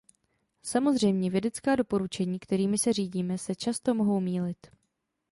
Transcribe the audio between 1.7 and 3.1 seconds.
doporučení, kterými se